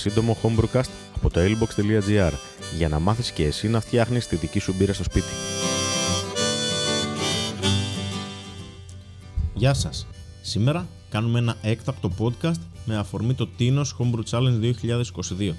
ένα 0.00 0.10
σύντομο 0.10 0.36
homebrew 0.42 0.80
από 1.14 1.30
το 1.30 1.40
albox.gr 1.40 2.32
για 2.76 2.88
να 2.88 2.98
μάθεις 2.98 3.30
και 3.30 3.44
εσύ 3.44 3.68
να 3.68 3.80
φτιάχνεις 3.80 4.26
τη 4.26 4.36
δική 4.36 4.58
σου 4.58 4.74
μπύρα 4.78 4.92
στο 4.92 5.02
σπίτι. 5.02 5.26
Γεια 9.54 9.74
σας! 9.74 10.06
Σήμερα 10.42 10.88
κάνουμε 11.08 11.38
ένα 11.38 11.56
έκτακτο 11.62 12.10
podcast 12.18 12.60
με 12.84 12.96
αφορμή 12.96 13.34
το 13.34 13.48
Tinos 13.58 13.84
Homebrew 13.98 14.22
Challenge 14.30 14.72
2022. 15.40 15.52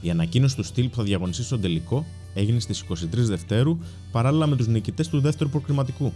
Η 0.00 0.10
ανακοίνωση 0.10 0.56
του 0.56 0.62
στυλ 0.62 0.88
που 0.88 0.96
θα 0.96 1.02
διαγωνιστεί 1.02 1.42
στον 1.42 1.60
τελικό 1.60 2.06
έγινε 2.34 2.60
στις 2.60 2.84
23 2.88 2.94
Δευτέρου 3.10 3.78
παράλληλα 4.10 4.46
με 4.46 4.56
τους 4.56 4.66
νικητές 4.66 5.08
του 5.08 5.20
δεύτερου 5.20 5.50
προκριματικού. 5.50 6.12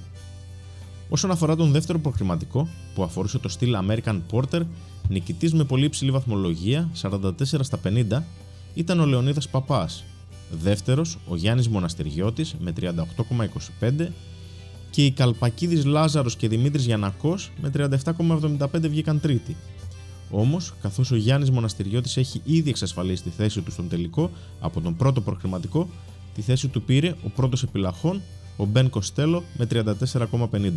Όσον 1.12 1.30
αφορά 1.30 1.56
τον 1.56 1.70
δεύτερο 1.70 1.98
προκριματικό, 1.98 2.68
που 2.94 3.02
αφορούσε 3.02 3.38
το 3.38 3.48
στυλ 3.48 3.74
American 3.88 4.20
Porter, 4.30 4.60
νικητής 5.08 5.54
με 5.54 5.64
πολύ 5.64 5.84
υψηλή 5.84 6.10
βαθμολογία, 6.10 6.90
44 7.02 7.32
στα 7.60 7.78
50, 7.84 8.22
ήταν 8.74 9.00
ο 9.00 9.06
Λεωνίδας 9.06 9.48
Παπάς. 9.48 10.04
Δεύτερος, 10.50 11.18
ο 11.28 11.36
Γιάννης 11.36 11.68
Μοναστηριώτης 11.68 12.54
με 12.60 12.72
38,25 12.72 14.12
και 14.90 15.04
οι 15.04 15.10
Καλπακίδης 15.10 15.84
Λάζαρος 15.84 16.36
και 16.36 16.48
Δημήτρης 16.48 16.84
Γιανακός 16.84 17.50
με 17.60 17.70
37,75 17.70 18.88
βγήκαν 18.88 19.20
τρίτη. 19.20 19.56
Όμως, 20.30 20.74
καθώς 20.82 21.10
ο 21.10 21.16
Γιάννης 21.16 21.50
Μοναστηριώτης 21.50 22.16
έχει 22.16 22.40
ήδη 22.44 22.70
εξασφαλίσει 22.70 23.22
τη 23.22 23.30
θέση 23.30 23.60
του 23.60 23.70
στον 23.70 23.88
τελικό 23.88 24.30
από 24.60 24.80
τον 24.80 24.96
πρώτο 24.96 25.20
προκριματικό, 25.20 25.88
τη 26.34 26.42
θέση 26.42 26.68
του 26.68 26.82
πήρε 26.82 27.14
ο 27.24 27.28
πρώτος 27.28 27.62
επιλαχών, 27.62 28.20
ο 28.56 28.64
Μπεν 28.64 28.90
Κοστέλο 28.90 29.42
με 29.56 29.66
34,50. 29.72 30.72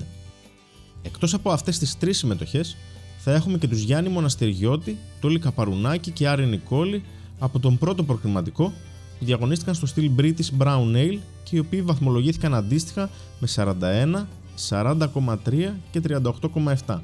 Εκτός 1.05 1.33
από 1.33 1.51
αυτές 1.51 1.79
τις 1.79 1.97
τρεις 1.97 2.17
συμμετοχές, 2.17 2.77
θα 3.17 3.33
έχουμε 3.33 3.57
και 3.57 3.67
τους 3.67 3.81
Γιάννη 3.81 4.09
Μοναστηριώτη, 4.09 4.97
Τόλι 5.19 5.39
Καπαρουνάκη 5.39 6.11
και 6.11 6.27
Άρη 6.27 6.45
Νικόλη 6.45 7.03
από 7.39 7.59
τον 7.59 7.77
πρώτο 7.77 8.03
προκριματικό 8.03 8.73
που 9.19 9.25
διαγωνίστηκαν 9.25 9.75
στο 9.75 9.85
στυλ 9.85 10.11
British 10.17 10.57
Brown 10.59 10.95
Ale 10.95 11.17
και 11.43 11.55
οι 11.55 11.59
οποίοι 11.59 11.81
βαθμολογήθηκαν 11.81 12.53
αντίστοιχα 12.55 13.09
με 13.39 13.47
41, 13.55 14.25
40,3 14.69 15.73
και 15.91 16.01
38,7. 16.07 16.99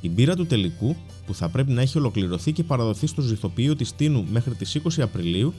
Η 0.00 0.08
μπύρα 0.08 0.36
του 0.36 0.46
τελικού, 0.46 0.96
που 1.26 1.34
θα 1.34 1.48
πρέπει 1.48 1.72
να 1.72 1.80
έχει 1.80 1.98
ολοκληρωθεί 1.98 2.52
και 2.52 2.62
παραδοθεί 2.62 3.06
στο 3.06 3.22
ζυθοποιείο 3.22 3.76
της 3.76 3.94
Τίνου 3.94 4.24
μέχρι 4.30 4.54
τις 4.54 4.76
20 4.76 5.00
Απριλίου, 5.00 5.54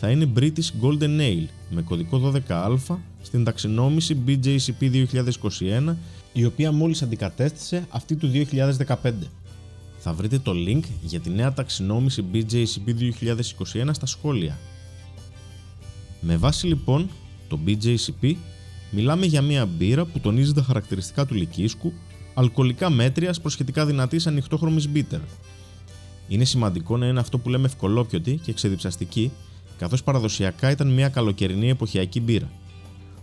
θα 0.00 0.10
είναι 0.10 0.32
British 0.36 0.70
Golden 0.82 1.20
Ale 1.20 1.46
με 1.70 1.82
κωδικό 1.82 2.32
12α 2.48 2.96
στην 3.22 3.44
ταξινόμηση 3.44 4.16
BJCP 4.26 5.06
2021, 5.88 5.94
η 6.32 6.44
οποία 6.44 6.72
μόλις 6.72 7.02
αντικατέστησε 7.02 7.86
αυτή 7.90 8.16
του 8.16 8.30
2015. 8.86 9.12
Θα 9.98 10.12
βρείτε 10.12 10.38
το 10.38 10.52
link 10.66 10.82
για 11.02 11.20
τη 11.20 11.30
νέα 11.30 11.52
ταξινόμηση 11.52 12.24
BJCP 12.32 13.12
2021 13.22 13.88
στα 13.90 14.06
σχόλια. 14.06 14.58
Με 16.20 16.36
βάση 16.36 16.66
λοιπόν 16.66 17.08
το 17.48 17.58
BJCP, 17.66 18.34
μιλάμε 18.90 19.26
για 19.26 19.42
μια 19.42 19.66
μπύρα 19.66 20.04
που 20.04 20.20
τονίζει 20.20 20.52
τα 20.52 20.62
χαρακτηριστικά 20.62 21.26
του 21.26 21.34
λυκίσκου, 21.34 21.92
αλκοολικά 22.34 22.90
μέτρια 22.90 23.34
προ 23.42 23.50
σχετικά 23.50 23.86
δυνατής 23.86 24.26
ανοιχτόχρωμης 24.26 24.88
μπίτερ. 24.88 25.20
Είναι 26.28 26.44
σημαντικό 26.44 26.96
να 26.96 27.06
είναι 27.06 27.20
αυτό 27.20 27.38
που 27.38 27.48
λέμε 27.48 27.66
ευκολόπιωτη 27.66 28.40
και 28.42 28.52
ξεδιψαστική, 28.52 29.32
καθώς 29.78 30.02
παραδοσιακά 30.02 30.70
ήταν 30.70 30.92
μια 30.92 31.08
καλοκαιρινή 31.08 31.68
εποχιακή 31.68 32.20
μπύρα. 32.20 32.50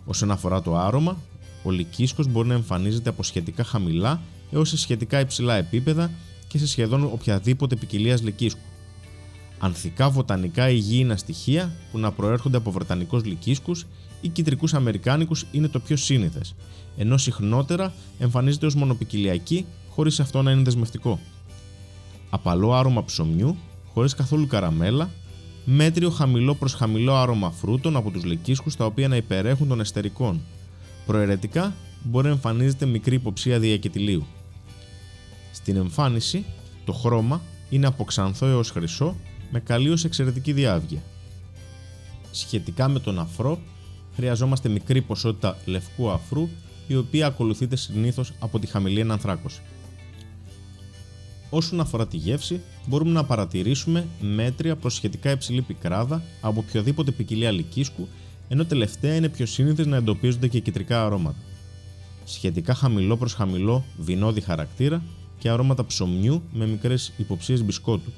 Όσον 0.06 0.32
αφορά 0.32 0.62
το 0.62 0.78
άρωμα, 0.78 1.18
ο 1.64 1.72
λυκίσκος 1.72 2.28
μπορεί 2.28 2.48
να 2.48 2.54
εμφανίζεται 2.54 3.10
από 3.10 3.24
σχετικά 3.24 3.64
χαμηλά 3.64 4.22
έως 4.52 4.70
σε 4.70 4.78
σχετικά 4.78 5.20
υψηλά 5.20 5.56
επίπεδα 5.56 6.12
και 6.48 6.58
σε 6.58 6.68
σχεδόν 6.68 7.04
οποιαδήποτε 7.04 7.76
ποικιλία 7.76 8.18
λυκίσκου. 8.22 8.62
Ανθικά 9.60 10.10
βοτανικά 10.10 10.70
υγιεινά 10.70 11.18
στοιχεία 11.18 11.76
που 11.92 12.00
να 12.00 12.12
προέρχονται 12.12 12.58
από 12.58 12.72
βρετανικούς 12.72 13.26
λυκίσκους 13.26 13.86
ή 14.22 14.28
κυτρικού 14.28 14.68
αμερικάνικους 14.72 15.46
είναι 15.52 15.68
το 15.68 15.80
πιο 15.80 15.96
σύνηθες, 15.96 16.56
ενώ 16.98 17.18
συχνότερα 17.18 17.94
εμφανίζεται 18.20 18.66
ως 18.66 18.76
μονοπικυλιακή 18.76 19.66
χωρίς 19.90 20.20
αυτό 20.20 20.42
να 20.42 20.52
είναι 20.52 20.62
δεσμευτικό. 20.64 21.20
Απαλό 22.30 22.74
άρωμα 22.74 23.06
ψωμιού, 23.06 23.58
χωρίς 23.94 24.14
καθόλου 24.14 24.48
καραμέλα, 24.48 25.10
μέτριο 25.66 26.10
χαμηλό 26.10 26.56
προς 26.56 26.74
χαμηλό 26.74 27.16
άρωμα 27.16 27.52
φρούτων 27.52 27.96
από 27.96 28.12
τους 28.12 28.24
λυκίσκου 28.24 28.70
τα 28.70 28.86
οποία 28.86 29.08
να 29.08 29.16
υπερέχουν 29.16 29.68
των 29.68 29.80
εστερικών. 29.80 30.42
Προαιρετικά 31.06 31.74
μπορεί 32.04 32.26
να 32.26 32.32
εμφανίζεται 32.34 32.86
μικρή 32.86 33.16
υποψία 33.16 33.60
διακετηλίου. 33.60 34.26
Στην 35.52 35.76
εμφάνιση, 35.76 36.46
το 36.86 36.94
χρώμα 36.94 37.42
είναι 37.70 37.88
από 37.88 38.04
ξανθό 38.04 38.46
έως 38.46 38.72
χρυσό 38.72 39.16
με 39.52 39.60
καλή 39.60 39.90
ως 39.90 40.04
εξαιρετική 40.06 40.54
διάβγεια. 40.54 41.02
Σχετικά 42.32 42.88
με 42.88 43.00
τον 43.00 43.20
αφρό, 43.20 43.60
χρειαζόμαστε 44.16 44.70
μικρή 44.70 45.02
ποσότητα 45.02 45.58
λευκού 45.66 46.10
αφρού 46.10 46.50
η 46.88 46.96
οποία 46.96 47.28
ακολουθείται 47.28 47.76
συνήθως 47.76 48.34
από 48.40 48.60
τη 48.60 48.68
χαμηλή 48.68 49.00
ενανθράκωση. 49.00 49.62
Όσον 51.56 51.80
αφορά 51.80 52.08
τη 52.08 52.18
γεύση, 52.18 52.62
μπορούμε 52.88 53.12
να 53.12 53.24
παρατηρήσουμε 53.24 54.08
μέτρια 54.20 54.76
προς 54.76 54.94
σχετικά 54.94 55.32
υψηλή 55.32 55.62
πικράδα 55.62 56.24
από 56.42 56.64
οποιοδήποτε 56.68 57.12
ποικιλία 57.12 57.52
λυκίσκου, 57.52 58.08
ενώ 58.48 58.66
τελευταία 58.66 59.16
είναι 59.16 59.30
πιο 59.30 59.46
σύνηθες 59.46 59.86
να 59.86 59.96
εντοπίζονται 59.96 60.48
και 60.48 60.60
κεντρικά 60.60 61.06
αρώματα. 61.06 61.38
Σχετικά 62.24 62.74
χαμηλό 62.74 63.18
προς 63.18 63.34
χαμηλό 63.34 63.84
βινόδι 63.98 64.42
χαρακτήρα 64.42 65.04
και 65.40 65.50
αρώματα 65.50 65.86
ψωμιού 65.86 66.42
με 66.54 66.68
μικρές 66.68 67.12
υποψίες 67.18 67.64
μπισκότου. 67.64 68.12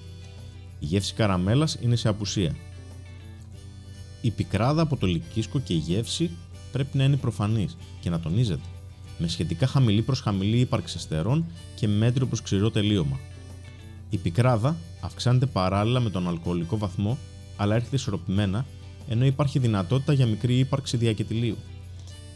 Η 0.80 0.86
γεύση 0.86 1.14
καραμέλας 1.14 1.78
είναι 1.82 1.96
σε 1.96 2.08
απουσία. 2.08 2.56
Η 4.22 4.32
πικράδα 4.32 4.82
από 4.82 4.96
το 4.96 5.08
λυκίσκο 5.08 5.60
και 5.60 5.74
η 5.74 5.78
γεύση 5.78 6.30
πρέπει 6.72 6.98
να 6.98 7.04
είναι 7.04 7.18
προφανής 7.18 7.78
και 8.02 8.10
να 8.10 8.20
τονίζεται, 8.20 8.66
με 9.18 9.28
σχετικά 9.28 9.68
χαμηλή 9.68 10.02
προς 10.02 10.20
χαμηλή 10.20 10.60
ύπαρξη 10.60 10.98
αστερών 10.98 11.46
και 11.76 11.88
μέτριο 11.88 12.26
προς 12.28 12.42
ξηρό 12.42 12.70
τελείωμα. 12.70 13.20
Η 14.10 14.18
πικράδα 14.18 14.76
αυξάνεται 15.02 15.46
παράλληλα 15.46 16.00
με 16.00 16.10
τον 16.10 16.28
αλκοολικό 16.28 16.78
βαθμό, 16.78 17.18
αλλά 17.58 17.76
έρχεται 17.76 17.96
ισορροπημένα, 17.96 18.66
ενώ 19.08 19.26
υπάρχει 19.26 19.60
δυνατότητα 19.60 20.14
για 20.14 20.26
μικρή 20.26 20.58
ύπαρξη 20.58 20.98
διακετηλίου. 20.98 21.58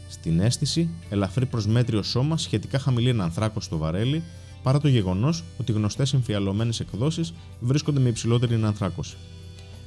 Στην 0.08 0.40
αίσθηση, 0.40 0.88
ελαφρύ 1.10 1.46
προς 1.46 1.66
μέτριο 1.66 2.02
σώμα, 2.02 2.36
σχετικά 2.36 2.78
χαμηλή 2.78 3.08
ενανθράκωση 3.08 3.66
στο 3.66 3.76
βαρέλι, 3.76 4.22
παρά 4.62 4.80
το 4.80 4.88
γεγονός 4.88 5.44
ότι 5.58 5.72
γνωστές 5.72 6.12
εμφιαλωμένες 6.12 6.80
εκδόσεις 6.80 7.32
βρίσκονται 7.60 8.00
με 8.00 8.08
υψηλότερη 8.08 8.54
ενανθράκωση. 8.54 9.16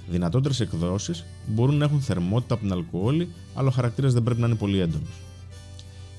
Δυνατότερες 0.10 0.60
εκδόσεις 0.60 1.25
μπορούν 1.48 1.75
να 1.75 1.86
έχουν 1.86 2.02
θερμότητα 2.02 2.54
από 2.54 2.64
την 2.64 2.72
αλκοόλη, 2.72 3.30
αλλά 3.54 3.68
ο 3.68 3.72
χαρακτήρας 3.72 4.14
δεν 4.14 4.24
πρέπει 4.24 4.40
να 4.40 4.48
είναι 4.48 4.56
πολύ 4.56 4.80
έντονος. 4.80 5.33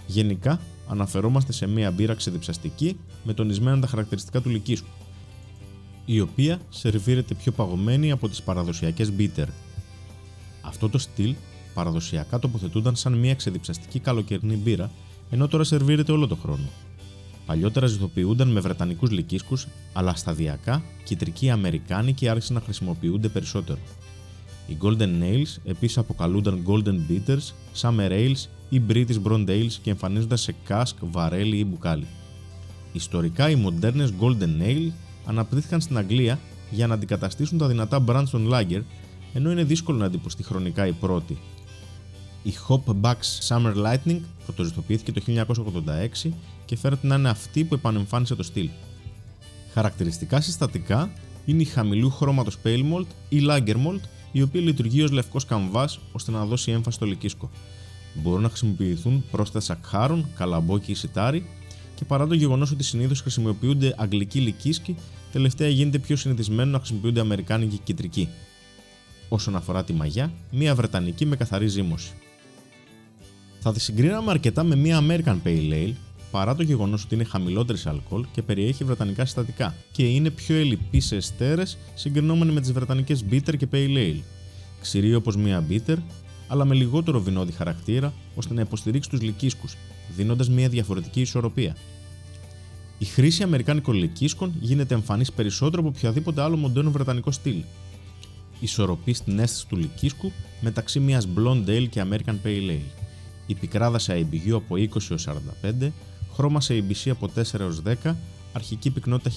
Γενικά, 0.06 0.60
αναφερόμαστε 0.88 1.52
σε 1.52 1.66
μία 1.66 1.90
μπύρα 1.90 2.14
ξεδιψαστική 2.14 2.96
με 3.24 3.34
τονισμένα 3.34 3.80
τα 3.80 3.86
χαρακτηριστικά 3.86 4.40
του 4.40 4.48
λυκίσκου, 4.48 4.88
η 6.04 6.20
οποία 6.20 6.60
σερβίρεται 6.68 7.34
πιο 7.34 7.52
παγωμένη 7.52 8.10
από 8.10 8.28
τις 8.28 8.42
παραδοσιακές 8.42 9.12
μπίτερ. 9.12 9.48
Αυτό 10.60 10.88
το 10.88 10.98
στυλ 10.98 11.34
παραδοσιακά 11.74 12.38
τοποθετούνταν 12.38 12.96
σαν 12.96 13.12
μία 13.12 13.34
ξεδιψαστική 13.34 13.98
καλοκαιρινή 13.98 14.56
μπύρα, 14.56 14.90
ενώ 15.30 15.48
τώρα 15.48 15.64
σερβίρεται 15.64 16.12
όλο 16.12 16.26
το 16.26 16.36
χρόνο. 16.36 16.68
Παλιότερα 17.46 17.86
ζητοποιούνταν 17.86 18.48
με 18.48 18.60
βρετανικούς 18.60 19.10
λυκίσκου, 19.10 19.56
αλλά 19.92 20.14
σταδιακά 20.14 20.82
κυτρικοί 21.04 21.50
Αμερικάνικοι 21.50 22.28
άρχισαν 22.28 22.54
να 22.54 22.60
χρησιμοποιούνται 22.60 23.28
περισσότερο. 23.28 23.78
Οι 24.66 24.76
Golden 24.82 25.22
Nails 25.22 25.56
επίσης 25.64 25.98
αποκαλούνταν 25.98 26.64
Golden 26.66 27.10
Bitters, 27.10 27.52
Summer 27.80 28.10
Ales 28.10 28.46
ή 28.68 28.82
British 28.88 29.22
Blonde 29.24 29.48
Ales 29.48 29.72
και 29.82 29.90
εμφανίζονταν 29.90 30.38
σε 30.38 30.54
κάσκ, 30.64 30.96
βαρέλι 31.00 31.56
ή 31.56 31.64
μπουκάλι. 31.64 32.06
Ιστορικά 32.92 33.50
οι 33.50 33.54
μοντέρνες 33.54 34.12
Golden 34.20 34.62
Ale 34.62 34.90
αναπτύχθηκαν 35.24 35.80
στην 35.80 35.98
Αγγλία 35.98 36.38
για 36.70 36.86
να 36.86 36.94
αντικαταστήσουν 36.94 37.58
τα 37.58 37.66
δυνατά 37.66 38.04
Branston 38.06 38.48
Lager, 38.50 38.82
ενώ 39.32 39.50
είναι 39.50 39.64
δύσκολο 39.64 39.98
να 39.98 40.04
εντυπωστεί 40.04 40.42
χρονικά 40.42 40.86
η 40.86 40.92
πρώτη. 40.92 41.38
Η 42.42 42.52
Hopbacks 42.68 43.48
Summer 43.48 43.74
Lightning 43.74 44.20
πρωτοζητοποιήθηκε 44.44 45.12
το 45.12 45.22
1986 46.24 46.30
και 46.64 46.76
φέρεται 46.76 47.06
να 47.06 47.14
είναι 47.14 47.28
αυτή 47.28 47.64
που 47.64 47.74
επανεμφάνισε 47.74 48.34
το 48.34 48.42
στυλ. 48.42 48.68
Χαρακτηριστικά 49.72 50.40
συστατικά 50.40 51.10
είναι 51.44 51.62
η 51.62 51.64
χαμηλού 51.64 52.10
χρώματος 52.10 52.58
Pale 52.64 52.82
Malt 52.92 53.06
ή 53.28 53.38
Lager 53.48 53.76
Malt, 53.76 54.00
η 54.36 54.42
οποία 54.42 54.60
λειτουργεί 54.60 55.02
ως 55.02 55.10
λευκός 55.10 55.44
καμβάς 55.44 55.98
ώστε 56.12 56.30
να 56.30 56.44
δώσει 56.44 56.70
έμφαση 56.70 56.96
στο 56.96 57.06
λυκίσκο. 57.06 57.50
Μπορούν 58.14 58.42
να 58.42 58.48
χρησιμοποιηθούν 58.48 59.24
πρόσθετα 59.30 59.60
σακχάρων, 59.60 60.26
καλαμπόκι 60.36 60.90
ή 60.90 60.94
σιτάρι 60.94 61.46
και 61.94 62.04
παρά 62.04 62.26
το 62.26 62.34
γεγονός 62.34 62.70
ότι 62.70 62.82
συνήθως 62.84 63.20
χρησιμοποιούνται 63.20 63.94
αγγλικοί 63.98 64.40
λυκίσκοι, 64.40 64.96
τελευταία 65.32 65.68
γίνεται 65.68 65.98
πιο 65.98 66.16
συνηθισμένο 66.16 66.70
να 66.70 66.78
χρησιμοποιούνται 66.78 67.20
αμερικάνικοι 67.20 67.78
κεντρικοί. 67.84 68.28
Όσον 69.28 69.56
αφορά 69.56 69.84
τη 69.84 69.92
μαγιά, 69.92 70.32
μία 70.50 70.74
βρετανική 70.74 71.26
με 71.26 71.36
καθαρή 71.36 71.66
ζύμωση. 71.66 72.12
Θα 73.60 73.72
τη 73.72 73.80
συγκρίναμε 73.80 74.30
αρκετά 74.30 74.62
με 74.62 74.76
μία 74.76 75.02
American 75.08 75.36
Pale 75.44 75.72
Ale, 75.72 75.92
παρά 76.34 76.54
το 76.54 76.62
γεγονός 76.62 77.04
ότι 77.04 77.14
είναι 77.14 77.24
χαμηλότερης 77.24 77.80
σε 77.80 77.88
αλκοόλ 77.88 78.24
και 78.32 78.42
περιέχει 78.42 78.84
βρετανικά 78.84 79.24
συστατικά 79.24 79.74
και 79.92 80.04
είναι 80.04 80.30
πιο 80.30 80.56
ελλειπή 80.56 81.00
σε 81.00 81.16
εστέρες 81.16 81.78
συγκρινόμενη 81.94 82.52
με 82.52 82.60
τις 82.60 82.72
βρετανικές 82.72 83.24
bitter 83.30 83.56
και 83.56 83.68
pale 83.72 83.96
ale. 83.96 84.20
Ξηρή 84.80 85.14
όπως 85.14 85.36
μία 85.36 85.64
bitter, 85.68 85.96
αλλά 86.48 86.64
με 86.64 86.74
λιγότερο 86.74 87.20
βινόδι 87.20 87.52
χαρακτήρα 87.52 88.12
ώστε 88.34 88.54
να 88.54 88.60
υποστηρίξει 88.60 89.10
τους 89.10 89.20
λυκίσκους, 89.20 89.76
δίνοντας 90.16 90.48
μία 90.48 90.68
διαφορετική 90.68 91.20
ισορροπία. 91.20 91.76
Η 92.98 93.04
χρήση 93.04 93.42
αμερικάνικων 93.42 93.94
λυκίσκων 93.94 94.54
γίνεται 94.60 94.94
εμφανής 94.94 95.32
περισσότερο 95.32 95.82
από 95.82 95.92
οποιαδήποτε 95.96 96.42
άλλο 96.42 96.56
μοντέρνο 96.56 96.90
βρετανικό 96.90 97.30
στυλ. 97.30 97.62
Ισορροπεί 98.60 99.12
στην 99.12 99.38
αίσθηση 99.38 99.66
του 99.66 99.76
λυκίσκου 99.76 100.32
μεταξύ 100.60 101.00
μιας 101.00 101.28
blonde 101.36 101.68
ale 101.68 101.86
και 101.90 102.04
American 102.10 102.36
Pale 102.44 102.70
Ale. 102.70 103.04
Η 103.46 103.54
πικράδα 103.54 103.98
σε 103.98 104.28
IBU 104.30 104.52
από 104.52 104.74
20 104.74 105.10
έως 105.10 105.28
45, 105.82 105.92
χρώμα 106.34 106.60
σε 106.60 106.74
ABC 106.74 107.10
από 107.10 107.30
4 107.36 107.60
έως 107.60 107.82
10, 108.04 108.14
αρχική 108.52 108.90
πυκνότητα 108.90 109.30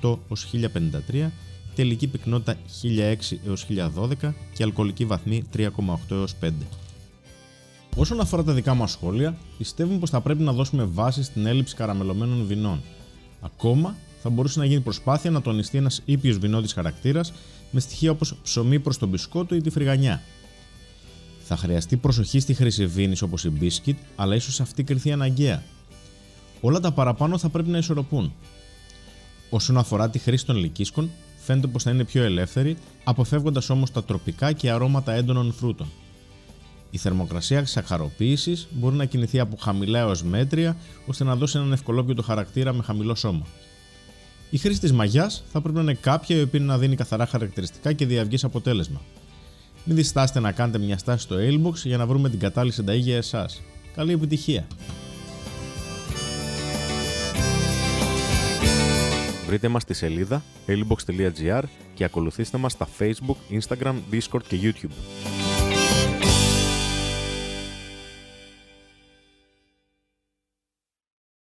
1038 0.00 0.18
έως 0.28 0.46
1053, 0.52 1.30
τελική 1.74 2.06
πυκνότητα 2.06 2.56
1006 2.82 3.38
έως 3.46 3.66
1012 4.22 4.32
και 4.54 4.62
αλκοολική 4.62 5.04
βαθμή 5.04 5.44
3,8 5.56 5.66
έως 6.10 6.34
5. 6.40 6.50
Όσον 7.96 8.20
αφορά 8.20 8.44
τα 8.44 8.52
δικά 8.52 8.74
μας 8.74 8.90
σχόλια, 8.90 9.36
πιστεύουμε 9.58 9.98
πως 9.98 10.10
θα 10.10 10.20
πρέπει 10.20 10.42
να 10.42 10.52
δώσουμε 10.52 10.84
βάση 10.84 11.22
στην 11.22 11.46
έλλειψη 11.46 11.74
καραμελωμένων 11.74 12.46
βινών. 12.46 12.82
Ακόμα, 13.40 13.96
θα 14.22 14.30
μπορούσε 14.30 14.58
να 14.58 14.64
γίνει 14.64 14.80
προσπάθεια 14.80 15.30
να 15.30 15.42
τονιστεί 15.42 15.78
ένας 15.78 16.02
ήπιος 16.04 16.38
βινόδης 16.38 16.72
χαρακτήρας 16.72 17.32
με 17.70 17.80
στοιχεία 17.80 18.10
όπως 18.10 18.34
ψωμί 18.42 18.78
προς 18.80 18.98
τον 18.98 19.08
μπισκότο 19.08 19.54
ή 19.54 19.60
τη 19.60 19.70
φρυγανιά. 19.70 20.22
Θα 21.46 21.56
χρειαστεί 21.56 21.96
προσοχή 21.96 22.40
στη 22.40 22.54
χρήση 22.54 22.86
βίνης 22.86 23.22
όπως 23.22 23.44
η 23.44 23.50
μπίσκιτ, 23.50 23.98
αλλά 24.16 24.34
ίσως 24.34 24.60
αυτή 24.60 24.82
κρυθεί 24.82 25.12
αναγκαία. 25.12 25.62
Όλα 26.66 26.80
τα 26.80 26.92
παραπάνω 26.92 27.38
θα 27.38 27.48
πρέπει 27.48 27.68
να 27.68 27.78
ισορροπούν. 27.78 28.32
Όσον 29.50 29.78
αφορά 29.78 30.10
τη 30.10 30.18
χρήση 30.18 30.46
των 30.46 30.56
λυκίσκων, 30.56 31.10
φαίνεται 31.36 31.66
πως 31.66 31.82
θα 31.82 31.90
είναι 31.90 32.04
πιο 32.04 32.22
ελεύθερη, 32.22 32.76
αποφεύγοντας 33.04 33.70
όμως 33.70 33.90
τα 33.90 34.04
τροπικά 34.04 34.52
και 34.52 34.70
αρώματα 34.70 35.12
έντονων 35.12 35.52
φρούτων. 35.52 35.86
Η 36.90 36.98
θερμοκρασία 36.98 37.66
σαχαροποίηση 37.66 38.66
μπορεί 38.70 38.96
να 38.96 39.04
κινηθεί 39.04 39.40
από 39.40 39.56
χαμηλά 39.60 39.98
έως 39.98 40.22
μέτρια 40.22 40.76
ώστε 41.06 41.24
να 41.24 41.36
δώσει 41.36 41.58
έναν 41.58 41.72
ευκολόπιωτο 41.72 42.22
χαρακτήρα 42.22 42.72
με 42.72 42.82
χαμηλό 42.82 43.14
σώμα. 43.14 43.46
Η 44.50 44.58
χρήση 44.58 44.80
της 44.80 44.92
μαγιάς 44.92 45.44
θα 45.52 45.60
πρέπει 45.60 45.76
να 45.76 45.82
είναι 45.82 45.94
κάποια 45.94 46.36
η 46.36 46.42
οποία 46.42 46.60
να 46.60 46.78
δίνει 46.78 46.96
καθαρά 46.96 47.26
χαρακτηριστικά 47.26 47.92
και 47.92 48.06
διαυγής 48.06 48.44
αποτέλεσμα. 48.44 49.00
Μην 49.84 49.96
διστάσετε 49.96 50.40
να 50.40 50.52
κάνετε 50.52 50.78
μια 50.78 50.98
στάση 50.98 51.22
στο 51.22 51.36
Ailbox 51.38 51.74
για 51.74 51.96
να 51.96 52.06
βρούμε 52.06 52.28
την 52.28 52.38
κατάλληλη 52.38 52.72
συνταγή 52.72 53.00
για 53.00 53.16
εσάς. 53.16 53.62
Καλή 53.94 54.12
επιτυχία! 54.12 54.66
Βρείτε 59.54 59.68
μας 59.68 59.82
στη 59.82 59.94
σελίδα 59.94 60.42
ailbox.gr 60.66 61.62
και 61.94 62.04
ακολουθήστε 62.04 62.58
μας 62.58 62.72
στα 62.72 62.88
Facebook, 62.98 63.58
Instagram, 63.58 63.94
Discord 64.12 64.42
και 64.48 64.56
YouTube. 64.62 65.43